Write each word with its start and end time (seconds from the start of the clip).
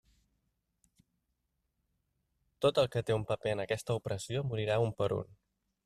Tot 2.67 2.81
el 2.85 2.91
que 2.95 3.05
té 3.11 3.19
un 3.19 3.27
paper 3.33 3.55
en 3.59 3.65
aquesta 3.67 4.01
opressió 4.01 4.45
morirà 4.51 4.81
un 4.89 4.99
per 5.03 5.13
un. 5.21 5.35